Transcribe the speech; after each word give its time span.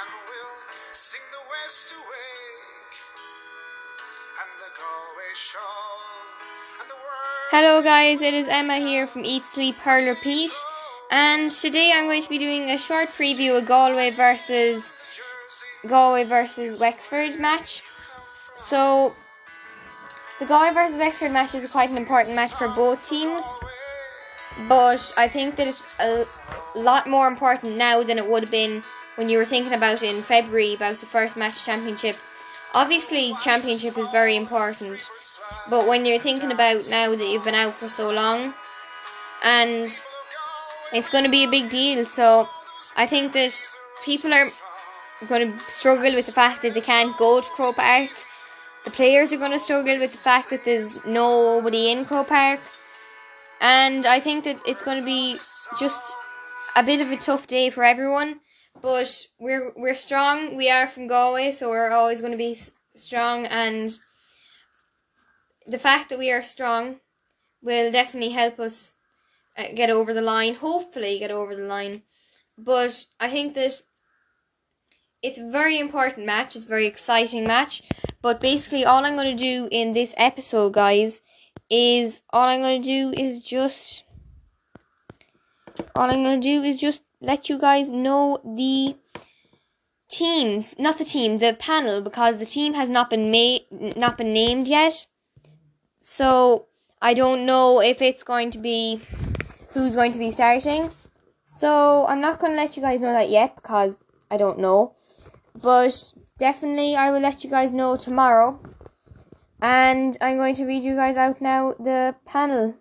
and 0.00 0.10
we'll 0.26 0.94
sing 0.94 1.20
the 1.30 1.44
West 1.50 1.92
awake 1.92 2.96
and 4.40 4.50
the 4.60 4.70
Galway. 4.78 5.32
Hello 7.50 7.82
guys, 7.82 8.20
it 8.22 8.32
is 8.32 8.48
Emma 8.48 8.78
here 8.78 9.06
from 9.06 9.24
Eat 9.24 9.44
Sleep 9.44 9.74
Hurl 9.76 10.06
Repeat 10.06 10.52
and 11.10 11.50
today 11.50 11.92
I'm 11.94 12.06
going 12.06 12.22
to 12.22 12.28
be 12.28 12.38
doing 12.38 12.70
a 12.70 12.78
short 12.78 13.08
preview 13.10 13.58
of 13.58 13.66
Galway 13.66 14.10
versus 14.10 14.94
Galway 15.86 16.24
versus 16.24 16.80
Wexford 16.80 17.38
match. 17.38 17.82
So 18.54 19.14
the 20.38 20.46
Galway 20.46 20.72
versus 20.72 20.96
Wexford 20.96 21.32
match 21.32 21.54
is 21.54 21.70
quite 21.70 21.90
an 21.90 21.98
important 21.98 22.36
match 22.36 22.54
for 22.54 22.68
both 22.68 23.06
teams, 23.06 23.44
but 24.66 25.12
I 25.18 25.28
think 25.28 25.56
that 25.56 25.66
it's 25.68 25.84
a 25.98 26.26
lot 26.74 27.06
more 27.06 27.28
important 27.28 27.76
now 27.76 28.02
than 28.02 28.16
it 28.16 28.26
would 28.26 28.44
have 28.44 28.52
been 28.52 28.82
when 29.16 29.28
you 29.28 29.38
were 29.38 29.44
thinking 29.44 29.72
about 29.72 30.02
it 30.02 30.14
in 30.14 30.22
February 30.22 30.74
about 30.74 31.00
the 31.00 31.06
first 31.06 31.36
match 31.36 31.64
championship. 31.64 32.16
Obviously, 32.74 33.34
championship 33.42 33.98
is 33.98 34.08
very 34.08 34.36
important, 34.36 35.08
but 35.68 35.86
when 35.86 36.06
you're 36.06 36.20
thinking 36.20 36.52
about 36.52 36.88
now 36.88 37.10
that 37.10 37.28
you've 37.28 37.44
been 37.44 37.54
out 37.54 37.74
for 37.74 37.88
so 37.88 38.10
long, 38.10 38.54
and 39.42 40.02
it's 40.92 41.08
going 41.10 41.24
to 41.24 41.30
be 41.30 41.44
a 41.44 41.50
big 41.50 41.70
deal, 41.70 42.06
so 42.06 42.48
I 42.96 43.06
think 43.06 43.32
that 43.32 43.68
people 44.04 44.32
are 44.32 44.50
going 45.28 45.52
to 45.52 45.70
struggle 45.70 46.14
with 46.14 46.26
the 46.26 46.32
fact 46.32 46.62
that 46.62 46.74
they 46.74 46.80
can't 46.80 47.16
go 47.18 47.40
to 47.40 47.48
Croke 47.50 47.76
Park. 47.76 48.10
The 48.84 48.90
players 48.90 49.32
are 49.32 49.36
going 49.36 49.52
to 49.52 49.60
struggle 49.60 49.98
with 49.98 50.12
the 50.12 50.18
fact 50.18 50.50
that 50.50 50.64
there's 50.64 51.04
nobody 51.04 51.90
in 51.90 52.04
Croke 52.04 52.28
Park. 52.28 52.60
And 53.60 54.06
I 54.06 54.20
think 54.20 54.44
that 54.44 54.58
it's 54.66 54.80
going 54.82 54.98
to 54.98 55.04
be 55.04 55.38
just 55.78 56.00
a 56.76 56.82
bit 56.82 57.00
of 57.00 57.10
a 57.10 57.16
tough 57.16 57.46
day 57.46 57.68
for 57.68 57.84
everyone. 57.84 58.40
But 58.82 59.26
we're 59.38 59.72
we're 59.76 59.94
strong. 59.94 60.56
We 60.56 60.70
are 60.70 60.88
from 60.88 61.06
Galway, 61.06 61.52
so 61.52 61.68
we're 61.68 61.90
always 61.90 62.20
going 62.20 62.32
to 62.32 62.38
be 62.38 62.56
strong. 62.94 63.46
And 63.46 63.98
the 65.66 65.78
fact 65.78 66.08
that 66.08 66.18
we 66.18 66.32
are 66.32 66.42
strong 66.42 67.00
will 67.62 67.92
definitely 67.92 68.30
help 68.30 68.58
us 68.58 68.94
uh, 69.58 69.64
get 69.74 69.90
over 69.90 70.14
the 70.14 70.22
line. 70.22 70.54
Hopefully, 70.54 71.18
get 71.18 71.30
over 71.30 71.54
the 71.54 71.64
line. 71.64 72.02
But 72.56 73.06
I 73.18 73.30
think 73.30 73.54
that 73.54 73.82
it's 75.22 75.38
a 75.38 75.50
very 75.50 75.78
important 75.78 76.24
match. 76.24 76.56
It's 76.56 76.66
a 76.66 76.68
very 76.68 76.86
exciting 76.86 77.44
match. 77.44 77.82
But 78.22 78.40
basically, 78.40 78.84
all 78.84 79.04
I'm 79.04 79.16
going 79.16 79.36
to 79.36 79.42
do 79.42 79.68
in 79.70 79.92
this 79.92 80.14
episode, 80.16 80.72
guys, 80.72 81.20
is 81.68 82.22
all 82.30 82.48
I'm 82.48 82.60
going 82.60 82.82
to 82.82 82.88
do 82.88 83.20
is 83.20 83.42
just. 83.42 84.04
All 85.94 86.10
I'm 86.10 86.22
going 86.22 86.40
to 86.40 86.48
do 86.48 86.62
is 86.62 86.78
just 86.78 87.02
let 87.20 87.48
you 87.48 87.58
guys 87.58 87.88
know 87.88 88.38
the 88.44 88.96
teams, 90.08 90.78
not 90.78 90.98
the 90.98 91.04
team, 91.04 91.38
the 91.38 91.56
panel, 91.58 92.00
because 92.00 92.38
the 92.38 92.46
team 92.46 92.74
has 92.74 92.88
not 92.88 93.10
been 93.10 93.30
made, 93.30 93.62
not 93.70 94.18
been 94.18 94.32
named 94.32 94.68
yet. 94.68 95.06
So 96.00 96.66
I 97.00 97.14
don't 97.14 97.46
know 97.46 97.80
if 97.80 98.02
it's 98.02 98.22
going 98.22 98.50
to 98.52 98.58
be 98.58 99.00
who's 99.70 99.94
going 99.94 100.12
to 100.12 100.18
be 100.18 100.30
starting. 100.30 100.90
So 101.44 102.06
I'm 102.08 102.20
not 102.20 102.40
going 102.40 102.52
to 102.52 102.56
let 102.56 102.76
you 102.76 102.82
guys 102.82 103.00
know 103.00 103.12
that 103.12 103.28
yet 103.28 103.56
because 103.56 103.94
I 104.30 104.36
don't 104.36 104.58
know. 104.58 104.94
But 105.60 106.12
definitely 106.38 106.96
I 106.96 107.10
will 107.10 107.20
let 107.20 107.44
you 107.44 107.50
guys 107.50 107.72
know 107.72 107.96
tomorrow. 107.96 108.60
And 109.60 110.16
I'm 110.22 110.38
going 110.38 110.54
to 110.54 110.64
read 110.64 110.82
you 110.82 110.96
guys 110.96 111.16
out 111.16 111.40
now 111.40 111.74
the 111.78 112.16
panel 112.24 112.76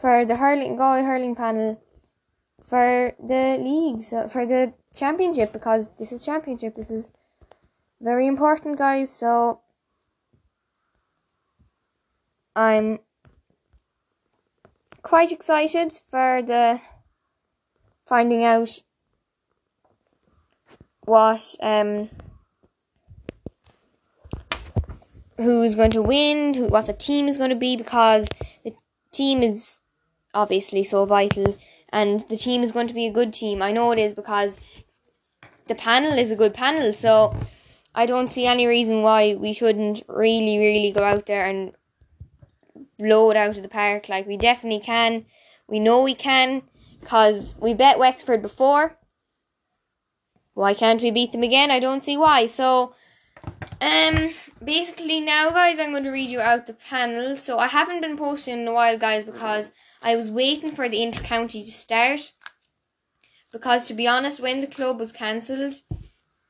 for 0.00 0.24
the 0.24 0.36
hurling 0.36 0.76
Galway 0.76 1.04
hurling 1.04 1.36
panel 1.36 1.80
for 2.64 3.12
the 3.22 3.58
leagues 3.60 4.12
uh, 4.12 4.26
for 4.28 4.46
the 4.46 4.72
championship 4.96 5.52
because 5.52 5.90
this 5.98 6.12
is 6.12 6.24
championship. 6.24 6.74
This 6.74 6.90
is 6.90 7.12
very 8.00 8.26
important, 8.26 8.78
guys. 8.78 9.10
So 9.10 9.60
I'm 12.56 12.98
quite 15.02 15.30
excited 15.30 15.92
for 16.10 16.42
the 16.42 16.80
finding 18.06 18.44
out 18.44 18.70
what 21.04 21.54
um 21.60 22.08
who's 25.36 25.74
going 25.74 25.90
to 25.90 26.00
win, 26.02 26.54
who 26.54 26.68
what 26.68 26.86
the 26.86 26.94
team 26.94 27.28
is 27.28 27.36
going 27.36 27.50
to 27.50 27.56
be 27.56 27.76
because 27.76 28.26
the 28.64 28.74
team 29.12 29.42
is 29.42 29.80
obviously 30.32 30.82
so 30.82 31.04
vital 31.04 31.56
and 31.94 32.20
the 32.28 32.36
team 32.36 32.64
is 32.64 32.72
going 32.72 32.88
to 32.88 32.94
be 32.94 33.06
a 33.06 33.12
good 33.12 33.32
team. 33.32 33.62
I 33.62 33.70
know 33.70 33.92
it 33.92 34.00
is 34.00 34.12
because 34.12 34.58
the 35.68 35.76
panel 35.76 36.18
is 36.18 36.32
a 36.32 36.36
good 36.36 36.52
panel, 36.52 36.92
so 36.92 37.36
I 37.94 38.04
don't 38.04 38.28
see 38.28 38.46
any 38.46 38.66
reason 38.66 39.02
why 39.02 39.36
we 39.36 39.52
shouldn't 39.52 40.02
really, 40.08 40.58
really 40.58 40.90
go 40.90 41.04
out 41.04 41.26
there 41.26 41.46
and 41.46 41.72
blow 42.98 43.30
it 43.30 43.36
out 43.36 43.56
of 43.56 43.62
the 43.62 43.68
park. 43.68 44.08
Like 44.08 44.26
we 44.26 44.36
definitely 44.36 44.80
can. 44.80 45.26
We 45.68 45.78
know 45.78 46.02
we 46.02 46.16
can 46.16 46.62
because 47.00 47.54
we 47.60 47.74
bet 47.74 48.00
Wexford 48.00 48.42
before. 48.42 48.98
Why 50.54 50.74
can't 50.74 51.00
we 51.00 51.12
beat 51.12 51.30
them 51.30 51.44
again? 51.44 51.70
I 51.70 51.78
don't 51.78 52.02
see 52.02 52.16
why. 52.16 52.48
So, 52.48 52.94
um, 53.84 54.30
basically 54.62 55.20
now, 55.20 55.50
guys, 55.50 55.78
I'm 55.78 55.90
going 55.90 56.04
to 56.04 56.10
read 56.10 56.30
you 56.30 56.40
out 56.40 56.66
the 56.66 56.74
panel. 56.74 57.36
So 57.36 57.58
I 57.58 57.68
haven't 57.68 58.00
been 58.00 58.16
posting 58.16 58.60
in 58.60 58.68
a 58.68 58.72
while, 58.72 58.98
guys, 58.98 59.24
because 59.24 59.70
I 60.00 60.16
was 60.16 60.30
waiting 60.30 60.70
for 60.70 60.88
the 60.88 61.02
inter-county 61.02 61.62
to 61.62 61.70
start. 61.70 62.32
Because 63.52 63.86
to 63.86 63.94
be 63.94 64.08
honest, 64.08 64.40
when 64.40 64.60
the 64.60 64.66
club 64.66 64.98
was 64.98 65.12
cancelled, 65.12 65.74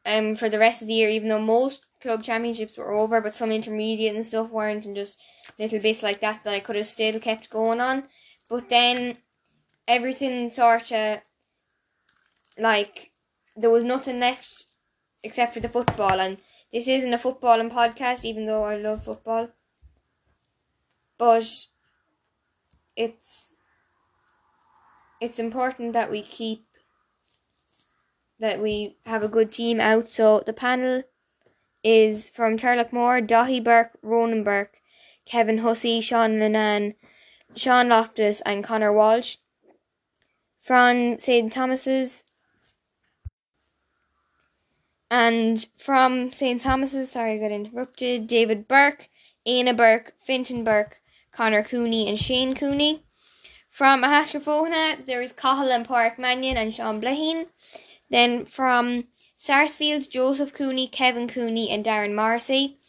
um, 0.06 0.34
for 0.34 0.48
the 0.48 0.58
rest 0.58 0.82
of 0.82 0.88
the 0.88 0.94
year, 0.94 1.08
even 1.08 1.28
though 1.28 1.40
most 1.40 1.84
club 2.00 2.22
championships 2.22 2.76
were 2.76 2.92
over, 2.92 3.20
but 3.20 3.34
some 3.34 3.50
intermediate 3.50 4.14
and 4.14 4.24
stuff 4.24 4.50
weren't, 4.50 4.84
and 4.86 4.96
just 4.96 5.20
little 5.58 5.80
bits 5.80 6.02
like 6.02 6.20
that 6.20 6.44
that 6.44 6.54
I 6.54 6.60
could 6.60 6.76
have 6.76 6.86
still 6.86 7.18
kept 7.18 7.50
going 7.50 7.80
on. 7.80 8.04
But 8.48 8.68
then 8.68 9.18
everything 9.88 10.50
sort 10.50 10.92
of 10.92 11.20
like 12.58 13.10
there 13.56 13.70
was 13.70 13.84
nothing 13.84 14.20
left 14.20 14.66
except 15.22 15.54
for 15.54 15.60
the 15.60 15.68
football, 15.68 16.20
and 16.20 16.38
this 16.74 16.88
isn't 16.88 17.14
a 17.14 17.18
footballing 17.18 17.70
podcast, 17.70 18.24
even 18.24 18.46
though 18.46 18.64
I 18.64 18.74
love 18.74 19.04
football. 19.04 19.48
But 21.16 21.46
it's 22.96 23.50
it's 25.20 25.38
important 25.38 25.92
that 25.92 26.10
we 26.10 26.20
keep 26.20 26.66
that 28.40 28.60
we 28.60 28.96
have 29.06 29.22
a 29.22 29.28
good 29.28 29.52
team 29.52 29.80
out. 29.80 30.08
So 30.08 30.42
the 30.44 30.52
panel 30.52 31.04
is 31.84 32.28
from 32.30 32.56
Turloughmore, 32.56 33.24
Daithí 33.24 33.62
Burke, 33.62 33.96
Ronan 34.02 34.42
Burke, 34.42 34.80
Kevin 35.26 35.58
Hussey, 35.58 36.00
Sean 36.00 36.40
Linnane, 36.40 36.96
Sean 37.54 37.88
Loftus, 37.88 38.40
and 38.40 38.64
Connor 38.64 38.92
Walsh. 38.92 39.36
From 40.60 41.18
St. 41.20 41.52
Thomas's, 41.52 42.24
and 45.14 45.64
from 45.76 46.32
St. 46.32 46.60
Thomas's, 46.60 47.12
sorry 47.12 47.34
I 47.34 47.38
got 47.38 47.52
interrupted, 47.52 48.26
David 48.26 48.66
Burke, 48.66 49.08
Éanna 49.46 49.76
Burke, 49.76 50.12
Fintan 50.26 50.64
Burke, 50.64 51.00
Conor 51.30 51.62
Cooney, 51.62 52.08
and 52.08 52.18
Shane 52.18 52.56
Cooney. 52.56 53.04
From 53.68 54.02
Ahascragh-Fohenagh, 54.02 55.06
there 55.06 55.22
is 55.22 55.32
Cathal 55.32 55.70
and 55.70 55.86
Park 55.86 56.18
Mannion 56.18 56.56
and 56.56 56.74
Sean 56.74 57.00
Bleahene. 57.00 57.46
Then 58.10 58.44
from 58.44 59.04
Sarsfields, 59.36 60.08
Joseph 60.08 60.52
Cooney, 60.52 60.88
Kevin 60.88 61.28
Cooney, 61.28 61.70
and 61.70 61.84
Darren 61.84 62.16
Morrissey. 62.16 62.80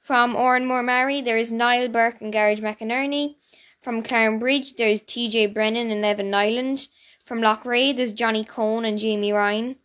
From 0.00 0.34
Oranmore-Maree, 0.34 1.24
there 1.24 1.38
is 1.38 1.50
Niall 1.50 1.88
Burke 1.88 2.20
and 2.20 2.30
Gearóid 2.30 2.60
McInerney. 2.60 3.36
From 3.80 4.02
Bridge, 4.38 4.74
there 4.74 4.90
is 4.90 5.00
TJ 5.00 5.54
Brennan 5.54 5.90
and 5.90 6.04
Evan 6.04 6.30
Niland. 6.30 6.88
From 7.24 7.40
Loughrea, 7.40 7.96
there's 7.96 8.12
Johnny 8.12 8.44
Coen 8.44 8.86
and 8.86 8.98
Jamie 8.98 9.32
Ryan. 9.32 9.76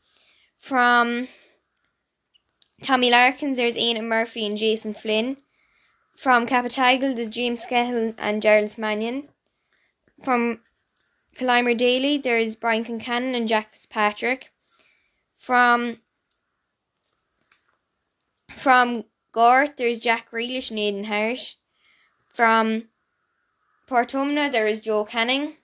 From 0.58 1.30
Tommy 2.86 3.10
Larkins, 3.10 3.58
there's 3.58 3.78
Aidan 3.78 4.08
Murphy 4.08 4.46
and 4.46 4.60
Jason 4.60 4.94
Flynn. 4.94 5.38
From 6.16 6.46
Cappataggle, 6.46 7.16
there's 7.16 7.30
James 7.30 7.66
Skehill 7.66 8.14
and 8.20 8.44
Gerald 8.44 8.78
Mannion. 8.78 9.28
From 10.24 10.60
Killimordaly, 11.36 12.22
there's 12.22 12.56
Brian 12.56 12.86
Concannon 12.86 13.34
and 13.34 13.48
Jack 13.48 13.74
Fitzpatrick. 13.74 14.52
From 15.34 15.98
from 18.50 19.06
Gort, 19.32 19.78
there's 19.78 19.98
Jack 19.98 20.30
Grealish 20.30 20.70
and 20.70 20.78
Aidan 20.78 21.06
Harris. 21.06 21.56
From 22.36 22.90
Portumna, 23.88 24.52
there 24.52 24.68
is 24.68 24.80
Joe 24.80 25.06
Canning. 25.06 25.56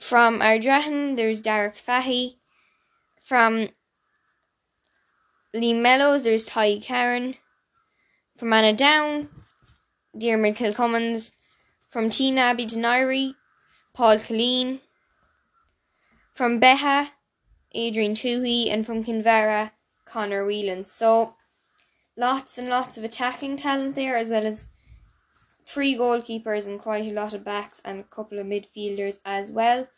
From 0.00 0.40
Ardrahan, 0.40 1.16
there's 1.16 1.42
Darach 1.42 1.76
Fahy. 1.76 2.38
From 3.20 3.68
Liam 5.56 5.80
Mellows, 5.80 6.24
there's 6.24 6.46
Tadhg 6.46 6.84
Haran. 6.84 7.34
From 8.36 8.52
Anna 8.52 8.74
Down, 8.74 9.30
Diarmuid 10.16 10.56
Kilcommins. 10.56 11.32
From 11.88 12.10
Tynagh-Abbey-Duniry, 12.10 13.34
Paul 13.94 14.16
Killeen. 14.16 14.80
From 16.34 16.60
Beagh, 16.60 17.08
Adrian 17.72 18.12
Tuohy, 18.12 18.70
and 18.70 18.84
from 18.84 19.02
Kinvara, 19.02 19.70
Conor 20.04 20.44
Whelan. 20.44 20.84
So 20.84 21.34
lots 22.14 22.58
and 22.58 22.68
lots 22.68 22.98
of 22.98 23.04
attacking 23.04 23.56
talent 23.56 23.94
there, 23.94 24.16
as 24.16 24.28
well 24.28 24.46
as 24.46 24.66
three 25.66 25.96
goalkeepers 25.96 26.66
and 26.66 26.78
quite 26.78 27.06
a 27.06 27.12
lot 27.12 27.32
of 27.32 27.42
backs 27.42 27.80
and 27.86 28.00
a 28.00 28.04
couple 28.04 28.38
of 28.38 28.46
midfielders 28.46 29.18
as 29.24 29.50
well. 29.50 29.88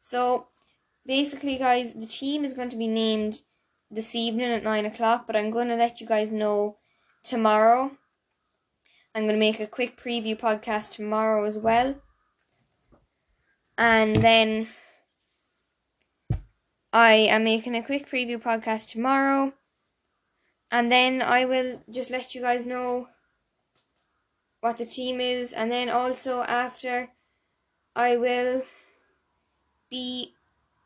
So 0.00 0.48
basically, 1.06 1.56
guys, 1.56 1.94
the 1.94 2.06
team 2.06 2.44
is 2.44 2.54
going 2.54 2.70
to 2.70 2.76
be 2.76 2.88
named 2.88 3.42
this 3.90 4.14
evening 4.14 4.50
at 4.50 4.62
nine 4.62 4.86
o'clock, 4.86 5.26
but 5.26 5.36
I'm 5.36 5.50
going 5.50 5.68
to 5.68 5.76
let 5.76 6.00
you 6.00 6.06
guys 6.06 6.32
know 6.32 6.78
tomorrow. 7.22 7.90
I'm 9.14 9.22
going 9.22 9.34
to 9.34 9.38
make 9.38 9.60
a 9.60 9.66
quick 9.66 10.00
preview 10.00 10.38
podcast 10.38 10.92
tomorrow 10.92 11.44
as 11.44 11.58
well. 11.58 11.96
And 13.76 14.16
then 14.16 14.68
I 16.92 17.12
am 17.12 17.44
making 17.44 17.74
a 17.76 17.82
quick 17.82 18.10
preview 18.10 18.40
podcast 18.42 18.88
tomorrow. 18.88 19.52
And 20.70 20.92
then 20.92 21.22
I 21.22 21.46
will 21.46 21.82
just 21.90 22.10
let 22.10 22.34
you 22.34 22.42
guys 22.42 22.66
know 22.66 23.08
what 24.60 24.78
the 24.78 24.86
team 24.86 25.20
is. 25.20 25.52
And 25.52 25.70
then 25.70 25.88
also 25.88 26.40
after, 26.42 27.08
I 27.96 28.16
will 28.16 28.62
be 29.90 30.34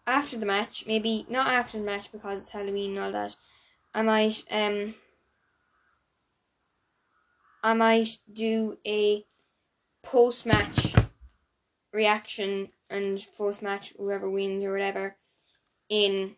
after 0.06 0.36
the 0.36 0.46
match, 0.46 0.84
maybe 0.86 1.26
not 1.28 1.48
after 1.48 1.78
the 1.78 1.84
match 1.84 2.10
because 2.10 2.40
it's 2.40 2.50
Halloween 2.50 2.90
and 2.96 2.98
all 2.98 3.12
that. 3.12 3.36
I 3.94 4.02
might 4.02 4.44
um 4.50 4.94
I 7.62 7.74
might 7.74 8.18
do 8.32 8.78
a 8.86 9.24
post 10.02 10.46
match 10.46 10.94
reaction 11.92 12.70
and 12.90 13.24
post 13.36 13.62
match 13.62 13.94
whoever 13.96 14.28
wins 14.28 14.64
or 14.64 14.72
whatever 14.72 15.16
in 15.88 16.36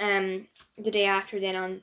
um 0.00 0.48
the 0.78 0.90
day 0.90 1.04
after 1.04 1.38
then 1.38 1.56
on 1.56 1.82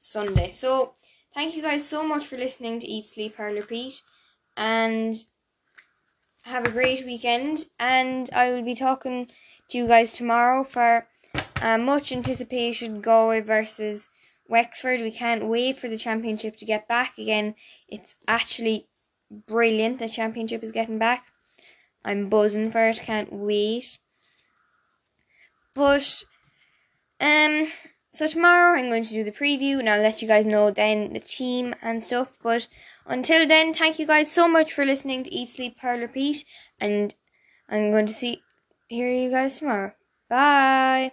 Sunday. 0.00 0.50
So 0.50 0.94
thank 1.34 1.56
you 1.56 1.62
guys 1.62 1.86
so 1.86 2.06
much 2.06 2.26
for 2.26 2.36
listening 2.36 2.80
to 2.80 2.86
Eat 2.86 3.06
Sleep 3.06 3.36
Hurl 3.36 3.54
Repeat 3.54 4.02
and 4.56 5.14
have 6.44 6.66
a 6.66 6.70
great 6.70 7.04
weekend 7.06 7.64
and 7.80 8.28
I 8.32 8.50
will 8.50 8.62
be 8.62 8.74
talking 8.74 9.28
to 9.70 9.78
you 9.78 9.86
guys 9.86 10.12
tomorrow 10.12 10.62
for 10.62 11.06
a 11.60 11.78
much 11.78 12.12
anticipation 12.12 13.00
Galway 13.00 13.40
versus 13.40 14.08
Wexford. 14.46 15.00
We 15.00 15.10
can't 15.10 15.46
wait 15.46 15.78
for 15.78 15.88
the 15.88 15.96
championship 15.96 16.56
to 16.58 16.66
get 16.66 16.86
back 16.86 17.16
again. 17.16 17.54
It's 17.88 18.14
actually 18.28 18.88
brilliant 19.30 19.98
the 19.98 20.08
championship 20.08 20.62
is 20.62 20.70
getting 20.70 20.98
back. 20.98 21.24
I'm 22.04 22.28
buzzing 22.28 22.70
for 22.70 22.88
it, 22.88 23.00
can't 23.00 23.32
wait. 23.32 23.98
But 25.74 26.24
um 27.20 27.68
so 28.14 28.28
tomorrow 28.28 28.78
I'm 28.78 28.88
going 28.88 29.04
to 29.04 29.12
do 29.12 29.24
the 29.24 29.32
preview 29.32 29.78
and 29.80 29.88
I'll 29.88 30.00
let 30.00 30.22
you 30.22 30.28
guys 30.28 30.46
know 30.46 30.70
then 30.70 31.12
the 31.12 31.20
team 31.20 31.74
and 31.82 32.02
stuff. 32.02 32.36
But 32.42 32.68
until 33.06 33.46
then, 33.46 33.74
thank 33.74 33.98
you 33.98 34.06
guys 34.06 34.30
so 34.30 34.48
much 34.48 34.72
for 34.72 34.84
listening 34.84 35.24
to 35.24 35.34
Eat 35.34 35.50
Sleep 35.50 35.78
Hurl 35.80 36.00
Repeat 36.00 36.44
and 36.80 37.14
I'm 37.68 37.90
going 37.90 38.06
to 38.06 38.14
see 38.14 38.42
hear 38.88 39.10
you 39.10 39.30
guys 39.30 39.58
tomorrow. 39.58 39.92
Bye. 40.28 41.12